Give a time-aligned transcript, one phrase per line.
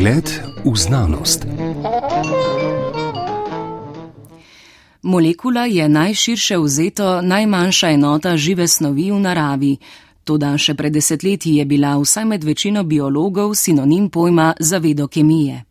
[0.00, 1.44] Pogled v znanost.
[5.02, 9.76] Molekula je najširše vzeto najmanjša enota žive snovi v naravi.
[10.24, 15.64] Toda še pred desetletji je bila vsaj med večino biologov sinonim pojma zavedo kemije.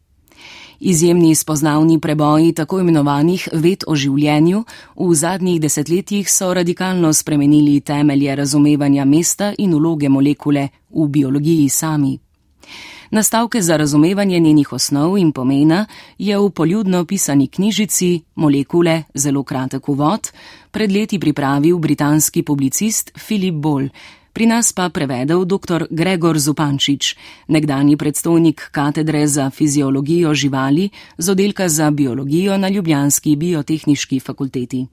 [0.80, 4.64] Izjemni spoznavni preboji tako imenovanih ved o življenju
[4.96, 12.29] v zadnjih desetletjih so radikalno spremenili temelje razumevanja mesta in uloge molekule v biologiji sami.
[13.12, 15.86] Nastavke za razumevanje njenih osnov in pomena
[16.18, 20.30] je v poljudno pisani knjižici Molekule, zelo kratek uvod,
[20.72, 23.90] pred leti pripravil britanski publicist Philip Ball,
[24.34, 25.88] pri nas pa prevedel dr.
[25.90, 27.16] Gregor Zupančič,
[27.48, 34.86] nekdani predstojnik katedre za fiziologijo živali z oddelka za biologijo na Ljubljanski biotehniški fakulteti.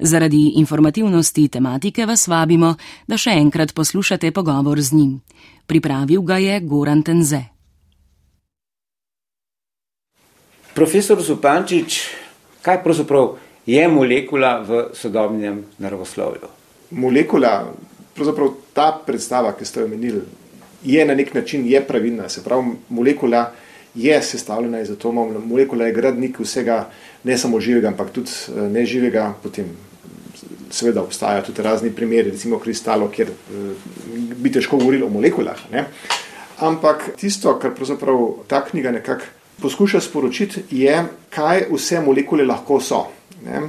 [0.00, 2.74] Zaradi informativnosti tematike vas vabimo,
[3.06, 5.20] da še enkrat poslušate pogovor z njim.
[5.68, 7.42] Pripravil ga je Goran Tenze.
[10.72, 11.98] Profesor Zupančič,
[12.64, 13.34] kaj pravzaprav
[13.68, 16.48] je molekula v sodobnem naravoslovju?
[16.96, 17.68] Molekula,
[18.16, 20.22] pravzaprav ta predstava, ki ste jo omenili,
[20.88, 22.30] je na nek način je pravilna.
[22.32, 23.50] Se pravi, molekula
[23.94, 26.86] je sestavljena iz atomov, molekula je gradnik vsega,
[27.28, 29.68] ne samo živega, ampak tudi eh, neživega, potem
[30.70, 33.72] seveda obstajajo tudi razni primeri, recimo kristalo, kjer uh,
[34.36, 35.60] bi težko govorili o molekulah.
[35.72, 35.84] Ne?
[36.58, 39.24] Ampak tisto, kar pravzaprav ta knjiga nekako
[39.62, 43.04] poskuša sporočiti, je, kaj vse molekule lahko so.
[43.44, 43.62] Ne?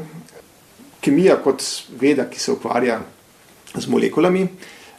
[1.01, 1.63] Kemija kot
[1.99, 2.99] veda, ki se ukvarja
[3.75, 4.47] z molekulami,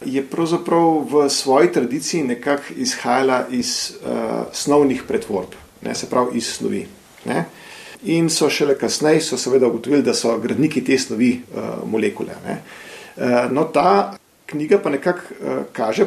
[0.06, 5.94] je pravzaprav v svoji tradiciji nekako izhajala iz uh, snovnih pretvorb, ne?
[5.94, 6.86] se pravi iz snovi.
[7.24, 7.44] Ne?
[8.02, 12.32] In so šele kasneje so seveda ugotovili, da so gradniki te snovi uh, molekule.
[12.40, 16.06] Uh, no, ta knjiga pa nekako uh, kaže,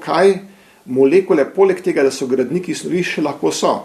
[0.00, 0.38] kaj
[0.86, 3.80] molekule, poleg tega, da so gradniki snovi, še lahko so.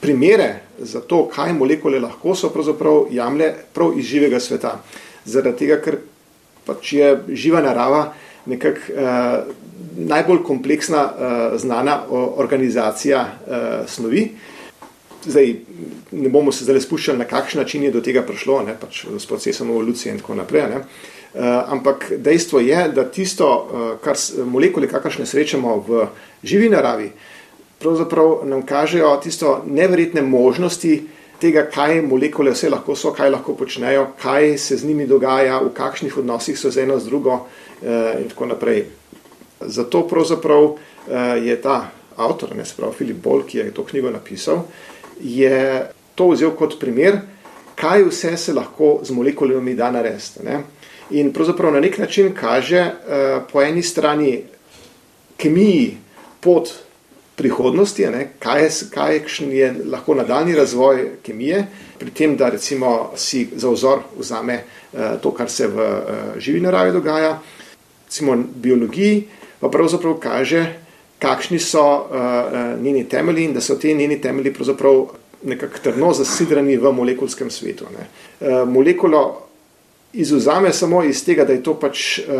[0.00, 4.78] Primere za to, kaj molekule lahko so, pravzaprav jemlje prav iz živega sveta.
[5.24, 5.98] Zaradi tega, ker
[6.66, 8.12] pač je živa narava
[8.48, 9.54] nekako uh,
[9.98, 14.28] najbolj kompleksna uh, znana organizacija uh, snovi.
[15.26, 15.54] Zdaj,
[16.12, 19.26] ne bomo se zdaj spuščali, na kakšen način je do tega prišlo, ne, pač s
[19.26, 20.68] procesom evolucije in tako naprej.
[20.70, 20.82] Ne.
[21.28, 26.06] Uh, ampak dejstvo je, da tisto, uh, kar molekule, kakršne srečamo v
[26.42, 27.10] živi naravi,
[27.78, 30.94] pravzaprav nam kažejo tisto neverjetne možnosti
[31.40, 35.74] tega, kaj molekule vse lahko so, kaj lahko počnejo, kaj se z njimi dogaja, v
[35.74, 38.86] kakšnih odnosih so z eno z drugo uh, in tako naprej.
[39.60, 40.78] Zato pravzaprav uh,
[41.42, 44.64] je ta avtor, ne se pravi Filip Bol, ki je to knjigo napisal,
[45.20, 47.20] je to vzel kot primer,
[47.78, 50.40] kaj vse se lahko z molekulami da narediti.
[51.10, 54.42] In pravzaprav na nek način kaže uh, po eni strani
[55.36, 55.96] kemiji
[56.40, 56.68] pot
[57.36, 58.28] prihodnosti, ne?
[58.38, 61.66] kaj, kaj je lahko nadaljni razvoj kemije,
[61.98, 64.58] pri tem, da recimo si za vzor vzame
[64.92, 67.38] uh, to, kar se v uh, živi naravi dogaja,
[68.06, 69.24] recimo biologiji,
[69.60, 70.66] pa pravzaprav kaže,
[71.18, 75.06] kakšni so uh, njeni temelji in da so te njeni temelji pravzaprav
[75.44, 77.84] nekako trdno zasidrani v molekulskem svetu.
[77.84, 79.42] Uh, molekulo
[80.12, 82.34] izuzame samo iz tega, da je to pač uh,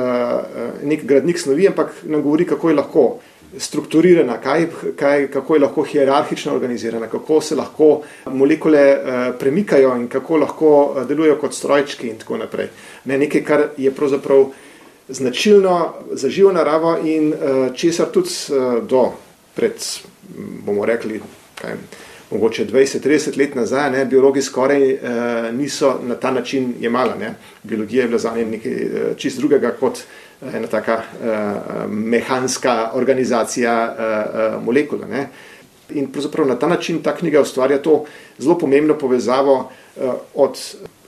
[0.83, 3.09] nek gradnik snovi, ampak nam govori, kako je lahko
[3.59, 10.09] strukturirana, kaj, kaj, kako je lahko hierarhično organizirana, kako se lahko molekule uh, premikajo in
[10.09, 10.73] kako lahko
[11.09, 12.69] delujejo kot strojčki in tako naprej.
[13.05, 14.68] Ne, nekaj, kar je pravzaprav uh,
[15.09, 19.13] značilno za živo naravo in uh, česar tudi uh, do
[19.55, 19.73] pred,
[20.67, 21.21] bomo rekli,
[21.55, 21.75] kaj,
[22.31, 25.01] mogoče 20-30 let nazaj, ne, biologi skoraj uh,
[25.53, 27.15] niso na ta način jemala.
[27.15, 27.35] Ne.
[27.63, 29.99] Biologija je bila za njim nekaj uh, čist drugega kot
[30.55, 35.07] ena taka uh, mehanska organizacija uh, molekula.
[35.07, 35.29] Ne.
[35.95, 38.05] In pravzaprav na ta način ta knjiga ustvarja to
[38.39, 40.59] zelo pomembno povezavo uh, od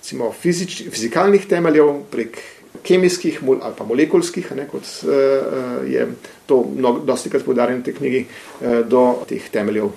[0.00, 2.38] recimo, fizič, fizikalnih temeljev prek
[2.82, 6.06] kemijskih ali pa molekulskih, ne, kot uh, je
[6.46, 6.64] to
[7.06, 9.90] dosti krat podarjeno v tej knjigi, uh, do teh temeljev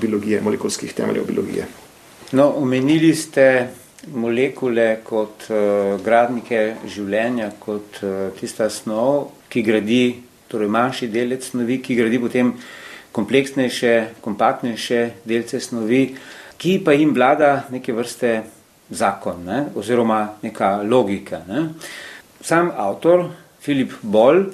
[0.00, 1.66] biologije, molekulskih temeljev biologije.
[2.32, 3.68] No, omenili ste
[4.12, 5.46] molekule kot
[6.04, 8.00] gradnike življenja, kot
[8.36, 10.02] tista snov, ki gradi,
[10.48, 12.50] torej manjši delec snovi, ki gradi potem
[13.14, 16.02] kompleksnejše, kompaktnejše delce snovi,
[16.58, 18.34] ki pa jim vlada neke vrste
[18.90, 21.40] zakon ne, oziroma neka logika.
[21.48, 21.60] Ne.
[21.60, 22.13] Uh,
[22.44, 23.24] sam avtor,
[23.60, 24.44] Filip Boll,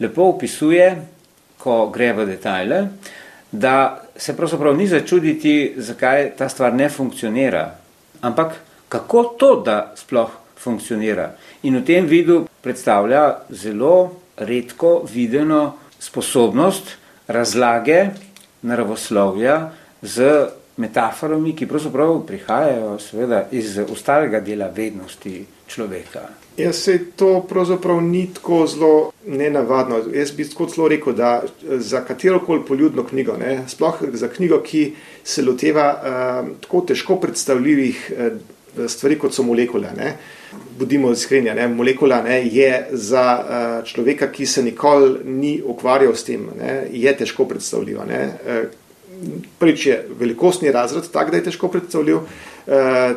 [0.00, 0.88] lepo opisuje,
[1.58, 2.82] ko gre v detajle,
[3.50, 7.64] da se pravzaprav ni začuditi, zakaj ta stvar ne funkcionira,
[8.20, 11.30] ampak kako to, da sploh funkcionira.
[11.62, 16.96] In v tem vidu predstavlja zelo redko videno sposobnost
[17.26, 18.10] razlage
[18.62, 19.70] naravoslovja
[20.02, 26.28] z metaforami, ki pravzaprav prihajajo seveda iz ostalega dela vednosti človeka.
[26.56, 30.00] Jaz se to pravzaprav ni tako zelo nenavadno.
[30.14, 34.60] Jaz bi tako zelo rekel, da za katero koli poljudno knjigo, ne, sploh za knjigo,
[34.62, 34.92] ki
[35.24, 39.92] se loteva uh, tako težko predstavljivih uh, stvari, kot so molekule.
[39.96, 40.16] Ne,
[40.78, 46.24] Budimo iskreni, ne, molekula ne, je za uh, človeka, ki se nikoli ni ukvarjal s
[46.24, 48.06] tem, ne, je težko predstavljiva.
[48.08, 48.26] Ne.
[48.46, 48.86] Uh,
[49.58, 52.20] prvič je velikostni razred tak, da je težko predstavljiv, eh,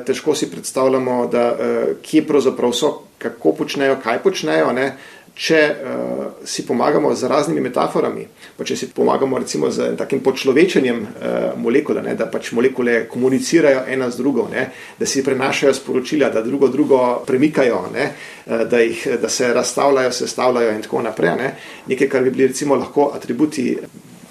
[0.05, 4.71] težko si predstavljamo, da, eh, kje pravzaprav so, kako počnejo, kaj počnejo.
[4.73, 4.93] Ne?
[5.31, 8.25] Če uh, si pomagamo z raznimi metaforami,
[8.57, 13.85] pa če si pomagamo recimo z takim počlovečenjem uh, molekule, ne, da pač molekule komunicirajo
[13.87, 14.65] ena z drugo, ne,
[14.99, 20.11] da si prenašajo sporočila, da drugo drugo premikajo, ne, uh, da, jih, da se razstavljajo,
[20.19, 21.31] sestavljajo in tako naprej.
[21.39, 21.53] Ne,
[21.87, 23.77] nekaj, kar bi bili recimo lahko atributi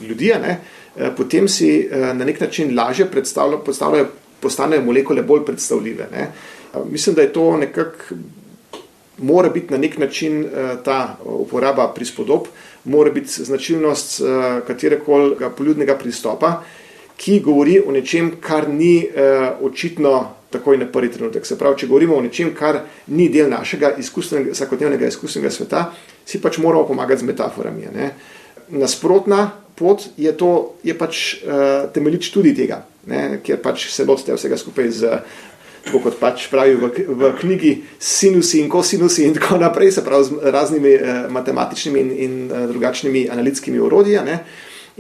[0.05, 4.07] ljudi, ne, uh, Eh, potem si eh, na nek način lažje predstavljajo,
[4.41, 6.09] postanejo molekule bolj predstavljive.
[6.13, 6.27] Ne.
[6.75, 8.19] Eh, mislim, da je to nekako,
[9.19, 10.47] mora biti na nek način
[10.85, 12.47] ta uporaba prispodob,
[12.85, 14.23] mora biti značilnost
[14.67, 16.63] katerekoli poljudnega pristopa,
[17.17, 19.11] ki govori o nečem, kar ni
[19.61, 21.47] očitno takoj na prvi trenutek.
[21.47, 22.83] Se pravi, če govorimo o nečem, kar
[23.15, 25.85] ni del našega izkustvenega, vsakodnevnega izkustvenega sveta,
[26.27, 27.91] si pač moramo pomagati z metaforami.
[27.95, 28.11] Ne.
[28.75, 29.47] Nasprotna
[29.79, 34.59] pot je, to, je pač uh, temeljič tudi tega, ne, ker pač se lotite vsega
[34.61, 35.21] skupaj z,
[35.85, 40.29] tako kot pač pravijo v, v knjigi, sinusi in kosinusi in tako naprej, se pravi
[40.29, 44.19] z raznimi uh, matematičnimi in, in uh, drugačnimi analitskimi urodji.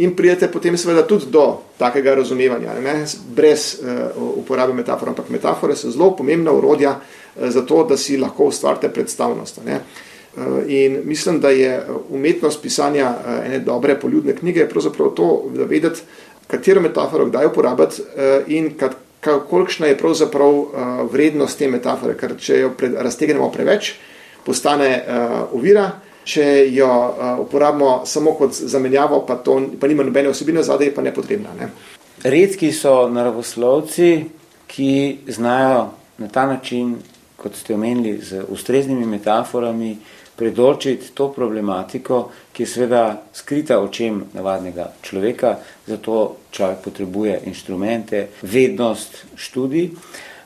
[0.01, 2.95] In prijete potem seveda tudi do takega razumevanja, ne,
[3.37, 8.17] brez uh, uporabe metafor, ampak metafore so zelo pomembna urodja uh, za to, da si
[8.17, 9.61] lahko ustvarite predstavnost.
[9.67, 9.83] Ne.
[10.37, 15.65] Eh, in mislim, da je umetnost pisanja eh, ene dobre poljudne knjige pravzaprav to, da
[15.65, 16.01] vedeti,
[16.51, 18.73] katero metaforo kdaj uporabiti eh, in
[19.51, 20.55] kolikšna je pravzaprav
[21.13, 23.93] vrednost te metafore, ker če jo raztegnemo preveč,
[24.47, 24.89] postane
[25.53, 25.91] uvira,
[26.25, 26.89] če jo
[27.43, 31.53] uporabimo samo kot zamenjavo, pa, to, pa nima nobene osebine zadaj, pa nepotrebna.
[31.59, 31.69] Ne?
[32.25, 34.11] Redki so naravoslovci,
[34.71, 36.95] ki znajo na ta način,
[37.37, 39.97] kot ste omenili, z ustreznimi metaforami,
[40.37, 45.57] predočiti to problematiko, ki je seveda skrita očem navadnega človeka,
[45.87, 49.91] zato človek potrebuje inštrumente, vednost, študij.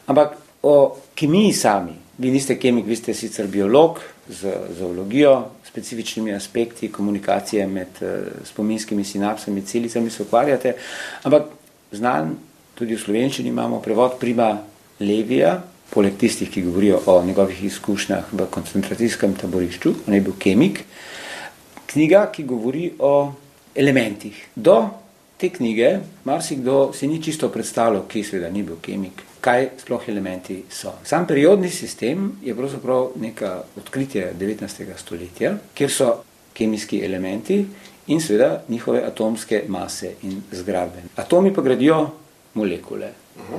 [0.07, 6.89] Ampak o kemiji sami, vi niste kemik, vi ste sicer biolog z zoologijo, specifičnimi aspekti
[6.93, 8.09] komunikacije med uh,
[8.45, 10.75] spominskimi sinapsami, celicami se ukvarjate,
[11.23, 11.51] ampak
[11.93, 12.37] znan,
[12.75, 14.55] tudi v slovenščini imamo prevod prima
[15.01, 15.59] levija,
[15.91, 20.85] poleg tistih, ki govorijo o njegovih izkušnjah v koncentracijskem taborišču, on je bil kemik,
[21.93, 23.33] knjiga, ki govori o
[23.75, 24.39] elementih.
[24.55, 25.04] Do
[25.37, 30.63] te knjige marsikdo si ni čisto predstavljal, ki seveda ni bil kemik, kaj sploh elementi
[30.71, 30.95] so.
[31.05, 34.85] Sam periodni sistem je pravzaprav neka odkritje 19.
[34.97, 36.13] stoletja, kjer so
[36.55, 37.65] kemijski elementi
[38.07, 41.03] in seveda njihove atomske mase in zgradbe.
[41.17, 42.11] Atomi pa gradijo
[42.55, 43.11] molekule.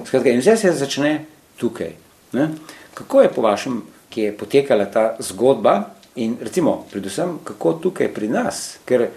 [0.05, 1.25] Skratka, in vse se začne
[1.57, 1.91] tukaj.
[2.33, 2.49] Ne?
[2.93, 5.81] Kako je po vašem, ki je potekala ta zgodba
[6.15, 9.09] in recimo predvsem kako tukaj pri nas, ker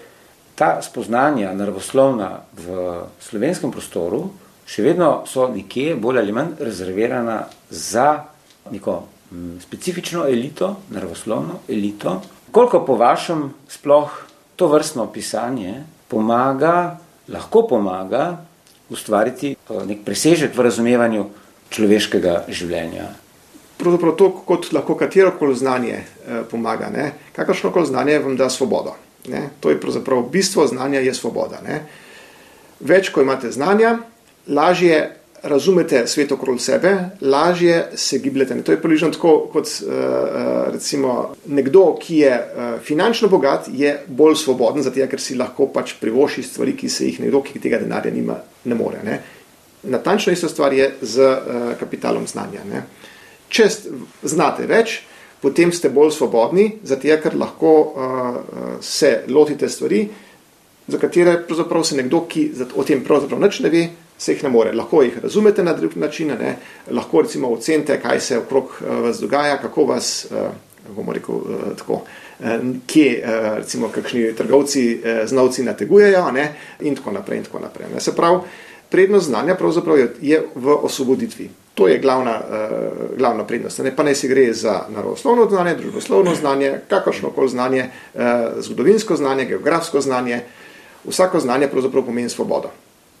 [0.59, 2.67] ta spoznanja naravoslovna v
[3.23, 4.25] slovenskem prostoru
[4.67, 8.27] še vedno so nekje bolj ali manj rezervirana za
[8.69, 8.97] neko
[9.63, 12.21] specifično elito, naravoslovno elito.
[12.51, 14.11] Koliko po vašem sploh
[14.55, 16.99] to vrstno pisanje pomaga,
[17.29, 18.37] lahko pomaga
[18.89, 21.25] ustvariti eh, nek presežek v razumevanju
[21.69, 23.07] človeškega življenja.
[23.79, 26.89] Pravzaprav to, kot lahko katero koli znanje eh, pomaga.
[27.37, 28.97] Kakršno koli znanje vam da svobodo.
[29.27, 29.49] Ne?
[29.59, 31.61] To je pravzaprav bistvo znanja, je svoboda.
[31.67, 31.81] Ne?
[32.79, 33.97] Več, ko imate znanja,
[34.47, 38.61] lažje razumete svet okrog sebe, lažje se gibljete.
[38.63, 39.93] To je približno tako, kot uh,
[40.73, 45.93] recimo nekdo, ki je uh, finančno bogat, je bolj svoboden, zato ker si lahko pač
[46.01, 48.35] privoši stvari, ki se jih nekdo, ki tega denarja nima,
[48.65, 49.03] ne more.
[49.03, 49.21] Ne?
[49.83, 52.65] Natančno isto stvar je z uh, kapitalom znanja.
[52.67, 52.83] Ne?
[53.49, 53.69] Če
[54.23, 55.01] znate več,
[55.41, 58.37] potem ste bolj svobodni, zato ker lahko uh,
[58.81, 60.07] se lotite stvari,
[60.87, 61.43] za katere
[61.83, 64.71] se nekdo, ki o tem pravzaprav nič ne ve, se jih ne more.
[64.73, 66.57] Lahko jih razumete na drug način, ne?
[66.91, 71.69] lahko recimo ocenite, kaj se okrog uh, vas dogaja, kako vas, uh, bomo rekel, uh,
[71.77, 72.01] tako.
[72.87, 73.23] Kje,
[73.57, 76.53] recimo, kakšni trgovci, znovci nategujejo, ne?
[76.79, 77.37] in tako naprej.
[77.37, 78.39] In tako naprej Se pravi,
[78.89, 79.57] prednost znanja
[79.97, 81.49] je, je v osvoboditvi.
[81.79, 83.79] To je glavna, uh, glavna prednost.
[83.79, 88.21] Ne pa naj se gre za naravoslovno znanje, družboslovno znanje, kakršno koli znanje, uh,
[88.59, 90.41] zgodovinsko znanje, geografsko znanje.
[91.07, 92.73] Vsako znanje pravzaprav pomeni svobodo.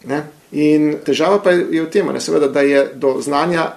[0.03, 0.23] Ne?
[0.51, 3.69] In težava pa je v tem, ne, seveda, da je do znanja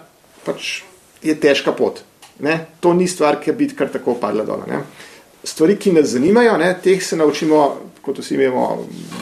[0.45, 0.83] pač
[1.23, 2.03] je težka pot.
[2.43, 2.59] Ne?
[2.83, 4.67] To ni stvar, ki bi kar tako padla dol.
[5.45, 7.63] Stvari, ki nas zanimajo, ne, teh se naučimo,
[8.03, 8.67] kot vsi vemo,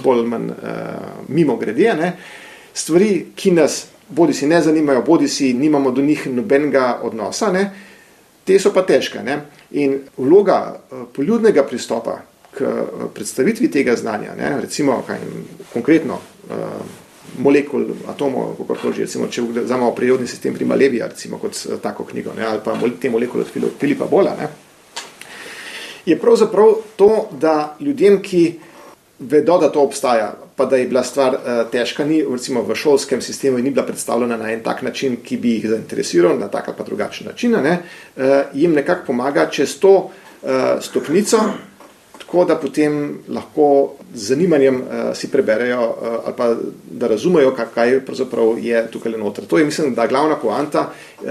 [0.04, 0.58] bolj ali manj uh,
[1.28, 1.92] mimo grede.
[2.00, 2.12] Ne?
[2.72, 7.70] Stvari, ki nas bodi si ne zanimajo, bodi si nimamo do njih nobenega odnosa, ne?
[8.44, 9.22] te so pa težke.
[9.22, 9.36] Ne?
[9.78, 12.20] In vloga uh, poljudnega pristopa
[12.56, 14.56] k uh, predstavitvi tega znanja, ne?
[14.60, 15.18] recimo kaj,
[15.72, 16.18] konkretno.
[16.50, 16.98] Uh,
[17.38, 21.78] molekul, atomov, kako koli že, recimo, če vzamemo periodni sistem pri Malevija, recimo kot eh,
[21.82, 24.48] tako knjigo, ne, ali pa te molekule od Filipa Bola, ne,
[26.06, 28.42] je pravzaprav to, da ljudem, ki
[29.20, 33.20] vedo, da to obstaja, pa da je bila stvar uh, težka, ni recimo v šolskem
[33.20, 36.68] sistemu in ni bila predstavljena na en tak način, ki bi jih zainteresiral, na tak
[36.68, 37.78] ali pa drugačen način, ne,
[38.16, 38.22] uh,
[38.54, 40.50] jim nekako pomaga čez to uh,
[40.80, 41.38] stopnico,
[42.18, 46.54] tako da potem lahko z zanimanjem uh, si preberejo uh, ali pa
[46.90, 49.44] da razumejo, kaj pravzaprav je tukaj noter.
[49.44, 50.90] To je, mislim, da glavna poanta
[51.22, 51.30] uh,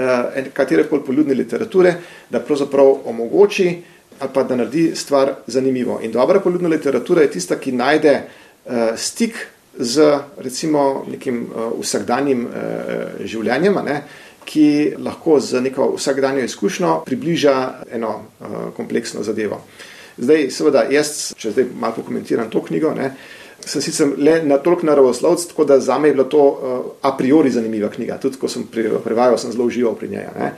[0.54, 1.96] katerekoli poljudne literature,
[2.30, 3.82] da pravzaprav omogoči
[4.20, 6.00] ali pa da naredi stvar zanimivo.
[6.04, 9.48] In dobra poljudna literatura je tista, ki najde uh, stik
[9.78, 14.02] z recimo nekim uh, vsakdanjim uh, življenjem, ne,
[14.46, 17.56] ki lahko z neko vsakdanjo izkušnjo približa
[17.92, 19.62] eno uh, kompleksno zadevo.
[20.18, 23.14] Zdaj, seveda, jaz, če zdaj malo pokomentiram to knjigo, ne,
[23.60, 27.14] sem sicer le na toliko naravoslovc, tako da za me je bila to uh, a
[27.18, 28.18] priori zanimiva knjiga.
[28.20, 28.66] Tudi ko sem
[29.04, 30.28] prevajal, sem zelo užival pri njej.
[30.40, 30.52] Ne.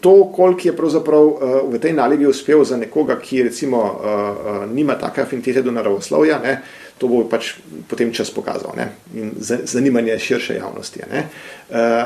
[0.00, 4.70] To, koliko je pravzaprav uh, v tej nalogi uspel za nekoga, ki recimo uh, uh,
[4.70, 6.60] nima take afinitete do naravoslovja, ne,
[6.98, 7.56] to bo pač
[7.90, 8.86] potem čas pokazal ne,
[9.18, 11.02] in zanimanje širše javnosti.
[11.02, 11.26] Uh,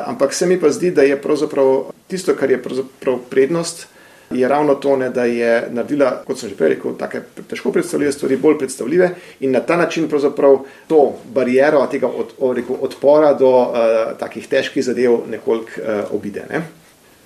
[0.08, 3.84] ampak se mi pa zdi, da je pravzaprav tisto, kar je pravzaprav prednost,
[4.30, 8.12] je ravno to, ne, da je naredila, kot sem že prej rekel, tako težko predstavljive
[8.12, 9.10] stvari, bolj predstavljive
[9.40, 10.58] in na ta način pravzaprav
[10.88, 13.76] to barijero tega od, rekel, odpora do uh,
[14.18, 16.48] takih težkih zadev nekoliko uh, obide.
[16.50, 16.64] Ne.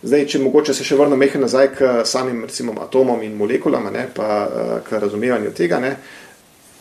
[0.02, 4.08] Zdaj, če mogoče se še vrnem mehko nazaj k samim recimo, atomom in molekulam, ne,
[4.10, 5.78] pa uh, k razumevanju tega.
[5.78, 5.92] Ne.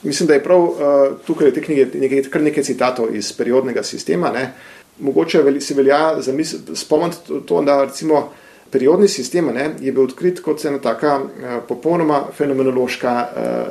[0.02, 3.84] Mislim, da je prav uh, tukaj v tej knjigi nekaj, kar nekaj citatov iz periodnega
[3.86, 4.32] sistema.
[4.34, 4.48] Ne.
[5.06, 6.02] Mogoče se velja
[6.74, 8.24] spomniti to, da recimo
[8.74, 13.16] periodni sistem ne, je bil odkrit kot ena taka uh, popolnoma fenomenološka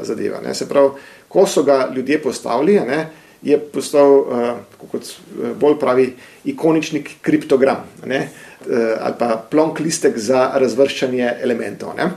[0.06, 0.38] zadeva.
[0.46, 0.54] Ne.
[0.54, 0.94] Se pravi,
[1.28, 3.02] ko so ga ljudje postavili, ne,
[3.42, 4.50] je postal, uh,
[4.90, 6.10] kot uh, bolj pravi,
[6.52, 11.96] ikonični kriptogram ne, uh, ali pa plonk listek za razvrščanje elementov.
[11.96, 12.10] Ne.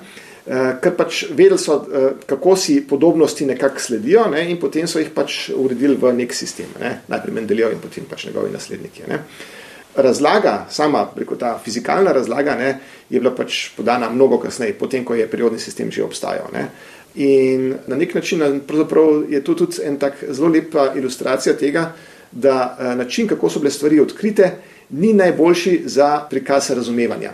[0.43, 4.99] Uh, ker pač vedeli so, uh, kako si podobnosti nekako sledijo, ne, in potem so
[4.99, 6.71] jih pač uredili v nek sistem.
[6.81, 6.97] Ne.
[7.07, 9.07] Najprej Mendelijo in potem pač njegovi nasledniki.
[9.07, 9.23] Ne.
[9.23, 9.51] Uh,
[9.95, 15.15] razlaga, sama preko ta fizikalna razlaga, ne, je bila pač podana mnogo kasneje, potem, ko
[15.15, 16.49] je periodni sistem že obstajal.
[16.53, 16.67] Ne.
[17.15, 18.41] In na nek način
[19.29, 21.91] je to tudi en tak zelo lepa ilustracija tega,
[22.31, 24.51] da eh, način, kako so bile stvari odkrite,
[24.89, 27.31] ni najboljši za prikaz razumevanja.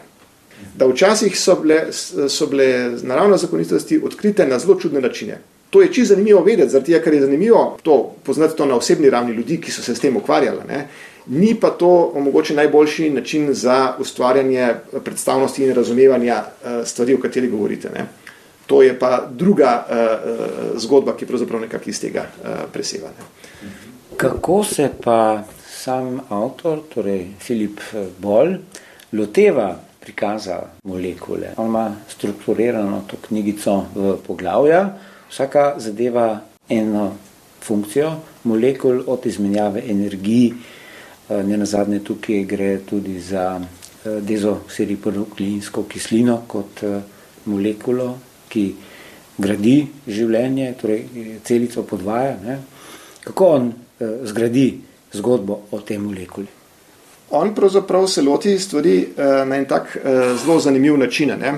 [0.76, 1.94] Da včasih so bile,
[2.30, 5.40] so bile naravne zakonitosti odkrite na zelo čudne načine.
[5.70, 9.10] To je čisto zanimivo vedeti, zaradi tega, ker je zanimivo to poznati to na osebni
[9.10, 10.60] ravni ljudi, ki so se s tem ukvarjali.
[10.68, 10.88] Ne
[11.30, 17.48] ni pa to omogoče najboljši način za ustvarjanje predstavnosti in razumevanja eh, stvari, o kateri
[17.48, 17.90] govorite.
[17.90, 18.06] Ne.
[18.70, 23.10] To je pa druga uh, zgodba, ki pravzaprav nekako iz tega uh, preseva.
[23.10, 23.26] Ne.
[24.18, 27.82] Kako se pa sam avtor, torej Filip
[28.20, 28.54] Bol,
[29.18, 31.56] loteva prikaza molekule?
[31.58, 34.84] On ima strukturirano to knjigico v poglavja,
[35.30, 36.28] vsaka zadeva
[36.70, 37.16] eno
[37.64, 40.54] funkcijo molekul od izmenjave energiji,
[41.30, 46.84] ne na zadnje tukaj gre tudi za eh, dezosiriponukleinsko kislino kot
[47.46, 48.18] molekulo,
[48.50, 48.65] ki
[49.39, 49.77] gradi
[50.08, 51.03] življenje, torej
[51.48, 52.38] celico podvaja.
[52.44, 52.60] Ne?
[53.24, 53.72] Kako on
[54.27, 54.68] zgradi
[55.13, 56.48] zgodbo o tem molekuli?
[57.38, 59.94] On pravzaprav se loti stvari na en tak
[60.41, 61.36] zelo zanimiv način.
[61.39, 61.53] Ne?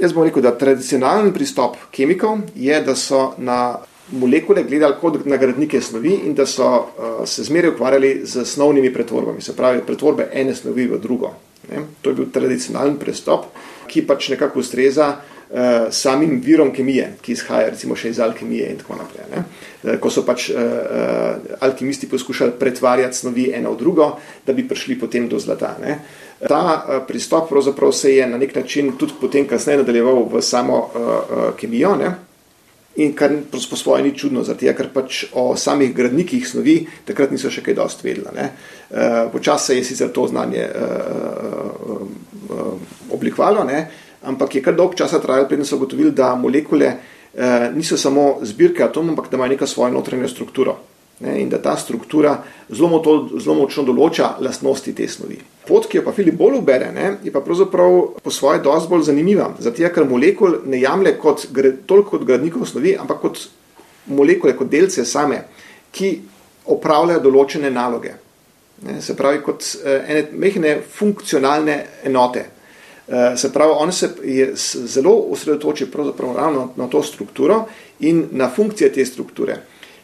[0.00, 3.78] Jaz bom rekel, da tradicionalen pristop kemikov je, da so na
[4.12, 9.42] molekule gledali kot nagradnike snovi in da so uh, se zmeraj ukvarjali z snovnimi pretvorbami,
[9.42, 11.34] se pravi pretvorbe ene snovi v drugo.
[11.70, 11.84] Ne?
[12.00, 13.46] To je bil tradicionalen pristop,
[13.86, 15.16] ki pač nekako ustreza
[15.90, 19.26] samim virom kemije, ki izhaja recimo še iz alkemije in tako naprej.
[19.34, 19.44] Ne?
[19.82, 20.58] Uh, ko so pač uh,
[21.60, 24.08] alkimisti poskušali pretvarjati snovi eno v drugo,
[24.46, 25.76] da bi prišli potem do zlata.
[25.82, 25.98] Ne?
[26.48, 31.42] Ta pristop pravzaprav se je na nek način tudi potem kasneje nadaljeval v samo uh,
[31.56, 31.96] kemijo.
[31.96, 32.14] Ne?
[32.96, 37.50] In kar po svoje ni čudno, zato ker pač o samih gradnikih snovi takrat niso
[37.50, 38.48] še kaj dosti vedeli.
[38.90, 42.00] Uh, Počasi se je sicer to znanje uh,
[42.48, 42.72] uh,
[43.12, 43.86] oblikovalo, ne?
[44.24, 48.84] Ampak je kar dolg časa trajalo, preden so ugotovili, da molekule uh, niso samo zbirke
[48.84, 50.78] atomov, ampak da imajo neko svojo notranjo strukturo.
[51.22, 55.38] ne, in da ta struktura zelo, to, zelo močno določa lastnosti te snovi.
[55.68, 59.06] Pot, ki jo pa Filip bolj ubere, ne, je pa pravzaprav po svoje dosti bolj
[59.10, 61.46] zanimiva, zato ker molekul ne jemlje kot,
[61.86, 63.44] toliko kot gradnikov snovi, ampak kot
[64.10, 65.44] molekule, kot delce same,
[65.94, 66.10] ki
[66.72, 68.16] opravljajo določene naloge.
[68.82, 72.48] Ne, se pravi, kot eh, ene mehne funkcionalne enote.
[73.08, 74.52] Eh, se pravi, on se je
[74.86, 75.86] zelo osredotočil
[76.36, 77.64] ravno na to strukturo
[78.00, 79.56] in na funkcije te strukture.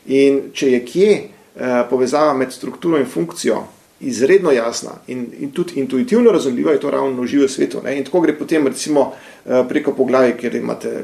[0.07, 3.63] In če je kje eh, povezava med strukturo in funkcijo
[4.01, 7.81] izredno jasna in, in tudi intuitivno razumljiva, je to ravno v živem svetu.
[7.85, 7.97] Ne?
[7.99, 9.13] In tako gre potem recimo
[9.69, 10.55] preko poglavja, ker,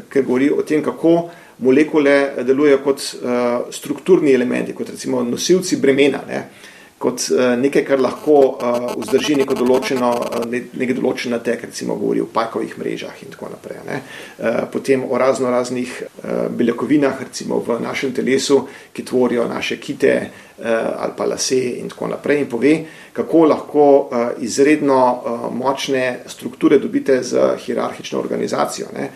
[0.09, 3.03] ker govori o tem, kako molekule delujejo kot
[3.71, 6.21] strukturni elementi, kot recimo nosilci bremena.
[6.29, 6.45] Ne?
[7.05, 12.23] Kot uh, nekaj, kar lahko uh, vzdrži neko določeno, uh, nek določen natek, recimo govori
[12.25, 13.83] o pajkovih mrežah in tako naprej.
[13.85, 15.93] Uh, potem o razno raznih
[16.57, 18.63] beljakovinah, recimo v našem telesu,
[18.95, 20.15] ki tvorijo naše kite
[20.65, 22.75] ali pa lase in tako naprej in pove,
[23.13, 23.87] kako lahko
[24.39, 24.99] izredno
[25.51, 28.87] močne strukture dobite z hierarhično organizacijo.
[28.95, 29.09] Ne?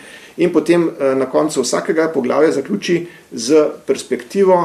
[0.43, 2.99] In potem na koncu vsakega poglavja zaključi
[3.31, 4.59] z perspektivo,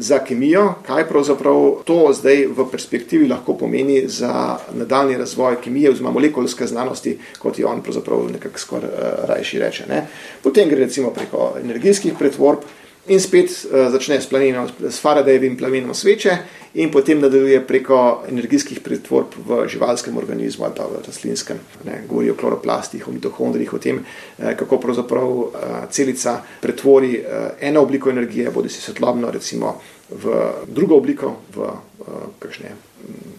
[0.00, 6.10] za kemijo, kaj pravzaprav to zdaj v perspektivi lahko pomeni za nadaljni razvoj kemije oziroma
[6.10, 9.84] molekulske znanosti, kot je on pravzaprav nekako skoraj uh, rajši reče.
[9.88, 10.06] Ne.
[10.42, 12.64] Potem gre recimo preko energijskih pretvorb,
[13.06, 16.36] in spet uh, začne s, planinom, s Faradayevim plamenom sveče
[16.74, 21.58] in potem nadaljuje preko energijskih pretvorb v živalskem organizmu ali pa v rastlinskem.
[21.84, 25.48] Ne, govori o kloroplastih, o mitohondrijih, o tem, uh, kako pravzaprav uh,
[25.90, 29.80] celica pretvori uh, eno obliko energije, bodi si svetlobno, recimo
[30.10, 32.74] v drugo obliko, v uh, kakšne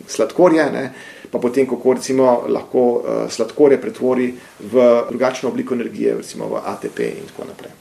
[0.08, 0.92] sladkorje, ne,
[1.32, 7.00] pa potem, kako recimo lahko uh, sladkorje pretvori v drugačno obliko energije, recimo v ATP
[7.00, 7.72] in tako naprej.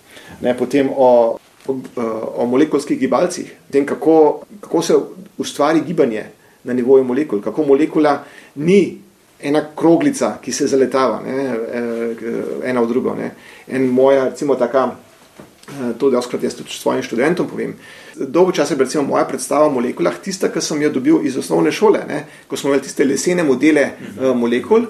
[0.40, 4.94] Ne, potem o o molekulskih gibalcih, tem, kako, kako se
[5.38, 6.24] ustvari gibanje
[6.64, 8.98] na nivoju molekul, kako molekula ni
[9.40, 11.36] ena kroglica, ki se zaletava ne,
[11.72, 12.24] eh,
[12.64, 13.14] ena v drugo.
[13.14, 13.30] Ne.
[13.68, 14.90] En moja, recimo, taka
[15.70, 17.76] Eh, to doskrat jaz tudi svojim študentom povem.
[18.20, 21.72] Dolgo časa je recimo moja predstava o molekulah tista, ki sem jo dobil iz osnovne
[21.72, 22.24] šole, ne?
[22.48, 24.30] ko smo imeli tiste lesene modele uh -huh.
[24.30, 24.86] uh, molekul.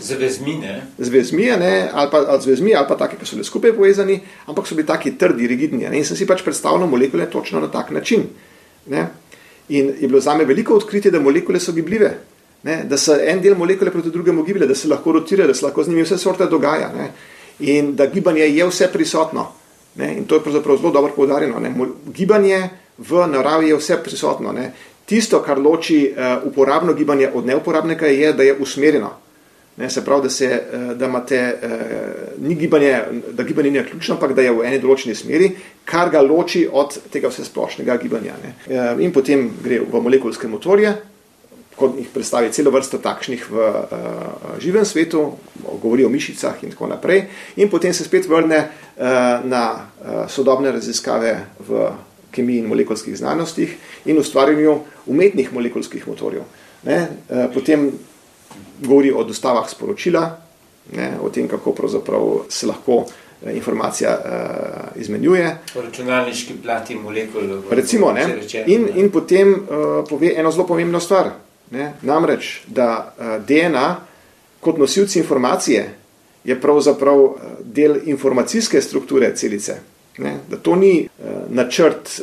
[0.00, 0.82] Z vezmi, ne?
[0.98, 1.88] Z vezmi, ne?
[1.92, 4.74] Ali, pa, ali z vezmi, ali pa take, ki so bili skupaj povezani, ampak so
[4.74, 5.88] bili taki trdi, rigidni.
[5.88, 5.98] Ne?
[5.98, 8.22] In sem si pač predstavljal molekule točno na tak način.
[8.86, 9.06] Ne?
[9.68, 12.18] In je bilo za me veliko odkritje, da molekule so gibljive.
[12.62, 12.84] Ne?
[12.84, 15.84] Da se en del molekule proti drugemu giblje, da se lahko rotira, da se lahko
[15.84, 16.92] z njimi vse sorte dogaja.
[16.96, 17.10] Ne?
[17.60, 19.59] In da gibanje je vse prisotno.
[19.94, 20.14] Ne?
[20.18, 21.58] In to je pravzaprav zelo dobro poudarjeno.
[21.58, 21.74] Ne?
[22.06, 24.52] Gibanje v naravi je vse prisotno.
[24.52, 24.72] Ne?
[25.04, 29.10] Tisto, kar loči uh, uporabno gibanje od neuporabnega, je, da je usmerjeno.
[29.76, 29.90] Ne?
[29.90, 32.98] Se pravi, da, se, uh, da, imate, uh, ni gibanje,
[33.32, 35.50] da gibanje ni ključno, ampak da je v eni določeni smeri,
[35.84, 38.36] kar ga loči od tega vse splošnega gibanja.
[38.68, 40.94] Uh, in potem gre v molekulske motorje,
[41.80, 43.68] kot jih predstavi celo vrsto takšnih v
[44.60, 45.22] živem svetu,
[45.82, 47.24] govori o mišicah in tako naprej,
[47.56, 49.04] in potem se spet vrne uh,
[49.44, 51.34] na uh, sodobne raziskave
[51.68, 51.88] v
[52.30, 56.42] kemiji in molekulskih znanostih in ustvarjanju umetnih molekulskih motorjev.
[56.82, 57.08] Ne?
[57.28, 57.90] Uh, potem
[58.80, 60.28] govori o dostavah sporočila,
[60.92, 61.12] ne?
[61.22, 61.74] o tem, kako
[62.48, 63.04] se lahko
[63.52, 65.56] informacija uh, izmenjuje.
[65.74, 67.62] Računalniški plati molekul.
[67.70, 68.38] Recimo, ne?
[68.66, 69.58] In, in potem uh,
[70.08, 71.30] pove eno zelo pomembno stvar.
[71.70, 71.92] Ne?
[72.02, 73.96] Namreč, da uh, eh, DNA
[74.60, 75.94] kot nosilci informacije
[76.44, 79.76] je pravzaprav uh, del informacijske strukture celice.
[80.18, 80.36] Ne?
[80.50, 82.20] Da to ni uh, načrt,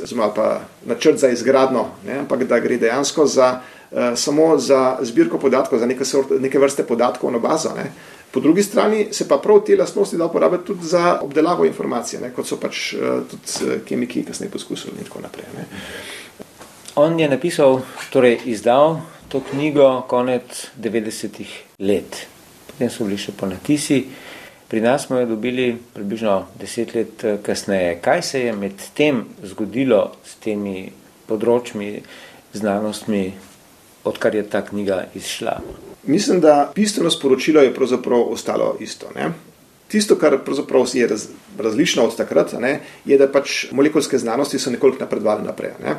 [0.85, 2.19] načrt za izgradno, ne?
[2.19, 3.59] ampak da gre dejansko za,
[3.91, 7.69] uh, samo za zbirko podatkov, za neke, sort, neke vrste podatkov na bazo.
[7.75, 7.91] Ne?
[8.31, 12.33] Po drugi strani se pa prav te lastnosti da uporabiti tudi za obdelavo informacije, ne?
[12.33, 12.93] kot so pač
[13.29, 15.45] tudi kemiki kasneje poskusili in tako naprej.
[15.57, 15.65] Ne?
[16.95, 22.27] On je napisal, torej izdal to knjigo konec 90-ih let.
[22.67, 24.01] Potem so bili še ponatisi.
[24.67, 27.99] Pri nas smo jo dobili približno deset let eh, kasneje.
[28.03, 30.89] Kaj se je med tem zgodilo s temi
[31.27, 32.01] področji,
[32.55, 33.23] znanostmi,
[34.07, 35.57] odkar je ta knjiga izšla?
[36.07, 39.11] Mislim, da bistveno sporočilo je pravzaprav ostalo isto.
[39.15, 39.31] Ne?
[39.87, 40.35] Tisto, kar
[40.93, 41.27] je raz,
[41.59, 45.77] različno od takrat, ne, je, da pač molekulske znanosti so nekoliko napredovali naprej.
[45.83, 45.95] Ne.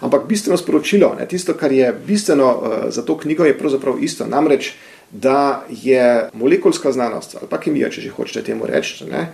[0.00, 4.26] Ampak bistveno sporočilo, ne, tisto, kar je bistveno uh, za to knjigo, je pravzaprav isto.
[4.26, 4.72] Namreč,
[5.10, 9.26] da je molekulska znanost ali pa kemija, če že hočete temu reči, ne,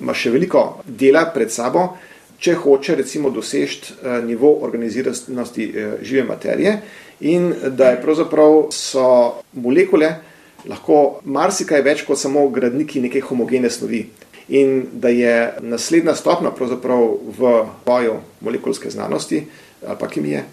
[0.00, 1.92] ima še veliko dela pred sabo,
[2.42, 6.80] če hoče recimo doseči uh, nivo organiziranosti uh, žive materije
[7.20, 9.06] in da je pravzaprav so
[9.52, 10.10] molekule
[10.66, 14.06] lahko marsikaj več kot samo gradniki neke homogene snovi.
[14.48, 16.50] in da je naslednja stopna
[17.38, 19.46] v boju molekulske znanosti
[19.86, 20.44] ali pa kemije.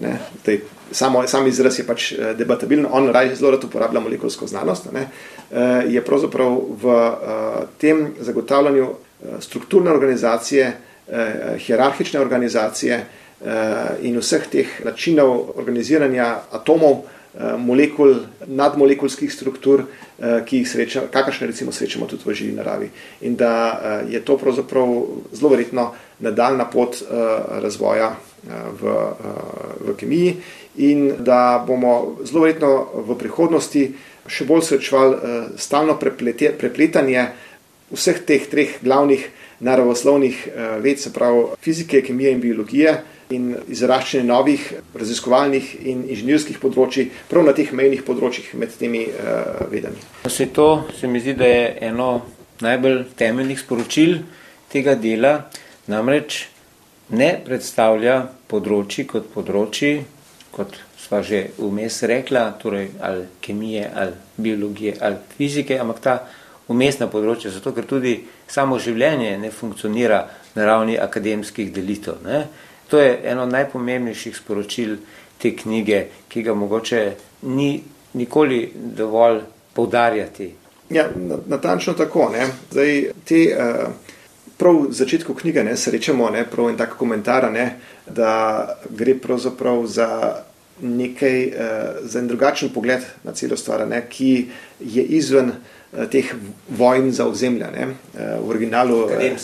[0.00, 0.60] Ne, tej,
[0.92, 4.92] samo, sam izraz je pač eh, debatabilen, on raje zelo rad uporablja molekulsko znanost.
[4.92, 5.08] Ne,
[5.50, 8.88] eh, je pravzaprav v uh, tem zagotavljanju
[9.40, 10.72] strukturne organizacije,
[11.58, 12.98] hierarhične organizacije
[14.06, 17.00] in vseh teh načinov organiziranja atomov,
[17.38, 18.14] Eh, molekul,
[18.46, 19.84] nadmolekulskih struktur,
[20.18, 22.88] eh, ki jih srečamo, kakršne recimo srečamo tudi v živi naravi.
[23.20, 24.88] In da eh, je to pravzaprav
[25.32, 26.96] zelo verjetno nadaljna pot
[27.62, 28.94] razvoja v,
[29.80, 30.36] v kemiji
[30.76, 33.84] in da bomo zelo verjetno v prihodnosti
[34.28, 37.26] še bolj srečevali stalno prepletanje
[37.90, 39.24] vseh teh treh glavnih
[39.64, 40.48] naravoslovnih
[40.84, 42.92] ved, se pravi fizike, kemije in biologije,
[43.34, 44.64] in izraščanje novih
[44.96, 50.00] raziskovalnih in inženirskih področji, prav na teh mejnih področjih med temi uh, vedami.
[50.28, 52.10] Se to se mi zdi, da je eno
[52.64, 54.18] najbolj temeljnih sporočil
[54.72, 55.34] tega dela,
[55.88, 56.46] namreč
[57.10, 60.02] ne predstavlja področji kot področji,
[60.52, 66.16] kot sva že vmes rekla, torej ali kemije, ali biologije, ali fizike, ampak ta
[66.68, 68.18] umestna področja, zato ker tudi
[68.48, 72.20] samo življenje ne funkcionira na ravni akademskih delitev.
[72.24, 72.42] Ne?
[72.90, 74.96] To je eno najpomembnejših sporočil
[75.38, 77.02] te knjige, ki ga mogoče
[77.48, 77.70] ni
[78.18, 79.42] nikoli dovolj
[79.76, 80.48] poudarjati.
[80.90, 81.04] Ja,
[81.46, 82.30] natančno tako.
[82.32, 82.46] Ne.
[82.72, 82.94] Zdaj,
[83.28, 84.16] te, uh,
[84.58, 87.70] prav v začetku knjige ne, srečamo ne, prav en tak komentar, ne,
[88.06, 90.10] da gre pravzaprav za
[90.82, 94.32] nekaj, uh, za en drugačen pogled na celo stvar, ne, ki
[94.80, 95.52] je izven
[95.88, 96.34] Eh, teh
[96.68, 97.70] vojn za ozemlja.
[97.70, 97.80] Ne.
[97.80, 99.36] Eh, v originalu, eh,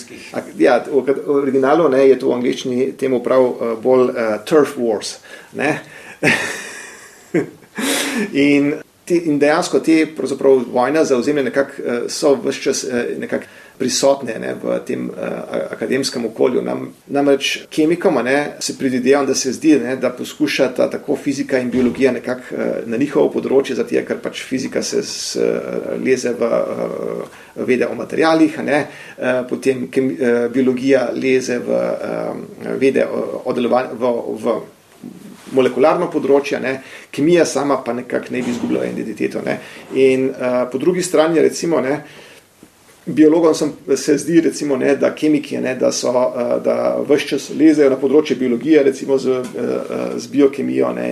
[0.59, 5.15] ja, v originalu ne, je to v angliščini temu prav bolj uh, turf wars.
[8.33, 8.75] in,
[9.05, 10.07] te, in dejansko te
[10.73, 12.85] vojne za ozemlje nekak, so vse čas
[13.19, 13.45] nekako
[13.79, 15.17] prisotne ne, v tem uh,
[15.75, 16.63] akademskem okolju.
[16.63, 21.71] Nam, namreč kemikom ne, se prididevam, da se zdi, ne, da poskušata tako fizika in
[21.71, 26.51] biologija nekako uh, na njihovo področje, zato ker pač fizika se s, uh, leze v
[26.51, 28.85] uh, vede o materialih, ne,
[29.19, 33.99] uh, potem kem, uh, biologija leze v uh, vede o, o delovanju.
[33.99, 34.57] V, v,
[35.55, 36.71] molekularno področje, ne,
[37.15, 39.43] kemija sama pa nekako ne bi izgubila identiteto.
[39.45, 39.59] Ne.
[40.01, 42.24] In uh, po drugi strani, recimo, ne, uh,
[43.07, 47.49] Biologom sem, se zdi, recimo, ne, da kemiki, ne, da so uh, da vse čas
[47.53, 51.09] lezejo na področje biologije, recimo z, uh, z biokemijo ne,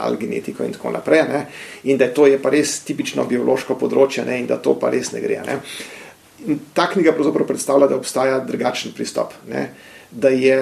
[0.00, 1.26] ali genetiko in tako naprej.
[1.28, 1.42] Ne,
[1.92, 5.12] in da to je pa res tipično biološko področje ne, in da to pa res
[5.12, 5.42] ne gre.
[5.44, 5.58] Ne.
[6.72, 9.36] Ta knjiga pravzaprav predstavlja, da obstaja drugačen pristop.
[9.52, 9.66] Ne,
[10.10, 10.56] da je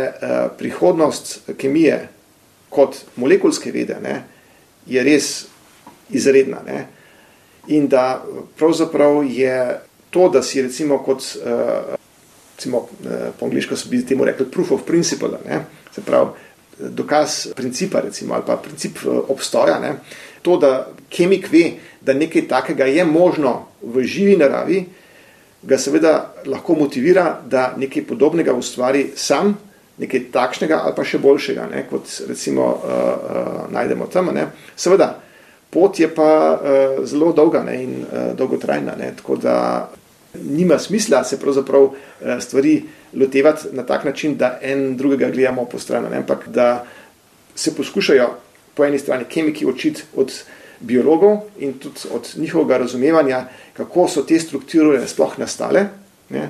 [0.59, 2.01] prihodnost kemije
[2.73, 4.19] kot molekulske vede ne,
[4.91, 5.31] je res
[6.11, 6.65] izredna.
[6.67, 6.83] Ne,
[7.71, 8.25] in da
[8.59, 9.55] pravzaprav je
[10.13, 11.97] to, da si recimo kot, uh,
[12.57, 15.65] recimo, uh, po angliško so bi temu rekli proof of principle, ne?
[15.93, 16.31] se pravi
[16.79, 18.99] dokaz principa recimo, ali pa princip
[19.29, 19.97] obstoja, ne?
[20.43, 24.85] to, da kemik ve, da nekaj takega je možno v živi naravi,
[25.63, 29.55] ga seveda lahko motivira, da nekaj podobnega ustvari sam,
[29.99, 31.85] nekaj takšnega ali pa še boljšega, ne?
[31.91, 34.33] kot recimo uh, uh, najdemo tam.
[34.35, 34.49] Ne?
[34.77, 35.13] Seveda,
[35.71, 37.77] pot je pa uh, zelo dolga ne?
[37.83, 39.13] in uh, dolgotrajna, ne?
[39.17, 39.57] tako da
[40.35, 42.83] nima smisla se pravzaprav eh, stvari
[43.15, 46.85] lotevati na tak način, da en drugega gledamo po strani, ampak da
[47.55, 48.31] se poskušajo
[48.75, 50.33] po eni strani kemiki učiti od
[50.81, 53.45] biologov in tudi od njihovega razumevanja,
[53.77, 55.87] kako so te strukture sploh nastale.
[56.31, 56.49] Ne?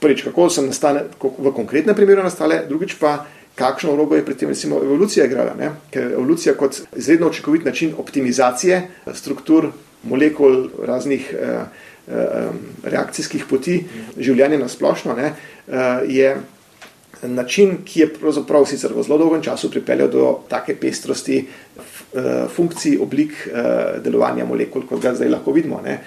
[0.00, 1.02] Prvič, kako so nastale
[1.38, 3.24] v konkretnem primeru nastale, drugič pa,
[3.56, 5.54] kakšno vlogo je pri tem recimo evolucija igrala.
[5.58, 5.70] Ne?
[5.90, 8.82] Ker evolucija kot izredno učinkovit način optimizacije
[9.14, 9.70] struktur,
[10.04, 11.64] molekul, raznih eh,
[11.95, 11.95] Eh,
[12.84, 13.80] reakcijskih poti
[14.18, 16.36] življenja na splošno, ne, eh, je
[17.22, 22.98] način, ki je pravzaprav sicer v zelo dolgem času pripeljal do take pestrosti eh, funkcij,
[23.00, 23.48] oblik
[24.04, 25.80] delovanja molekul, kot ga zdaj lahko vidimo.
[25.84, 25.98] Ne.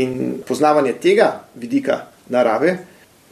[0.00, 1.26] In poznavanje tega
[1.60, 1.98] vidika
[2.32, 2.78] narave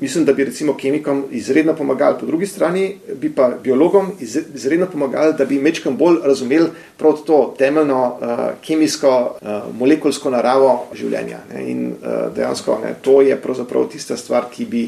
[0.00, 4.12] mislim, da bi recimo kemikom izredno pomagali, po drugi strani bi pa biologom
[4.54, 10.86] izredno pomagali, da bi mečkam bolj razumeli prav to temeljno uh, kemijsko, uh, molekulsko naravo
[10.94, 11.38] življenja.
[11.52, 11.64] Ne?
[11.70, 14.86] In uh, dejansko ne, to je pravzaprav tista stvar, ki bi,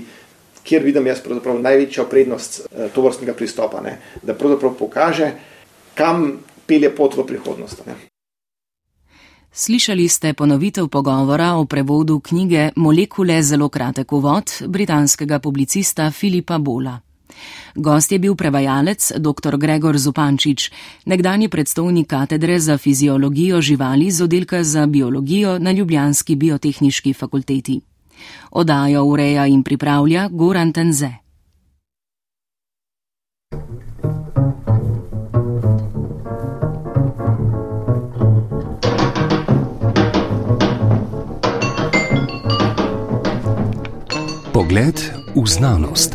[0.64, 1.20] kjer vidim jaz
[1.60, 3.98] največjo prednost uh, tovrstnega pristopa, ne?
[4.22, 5.32] da pravzaprav pokaže,
[5.94, 7.86] kam pelje pot v prihodnost.
[7.86, 8.11] Ne?
[9.52, 17.00] Slišali ste ponovitev pogovora o prevodu knjige Molekule zelo kratek uvod britanskega publicista Filipa Bola.
[17.74, 19.56] Gost je bil prevajalec dr.
[19.56, 20.70] Gregor Zupančič,
[21.04, 27.80] nekdani predstovnik katedre za fiziologijo živali z oddelka za biologijo na Ljubljanski biotehniški fakulteti.
[28.50, 31.22] Odajo ureja in pripravlja Goran Tenze.
[44.62, 44.94] Pogled
[45.34, 46.14] v znanost.